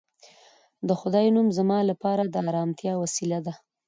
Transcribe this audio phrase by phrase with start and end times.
[0.87, 3.53] د خدای نوم زما لپاره د ارامتیا وسیله ده